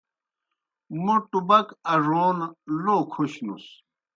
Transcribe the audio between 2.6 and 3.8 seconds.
لو کھوشنُس۔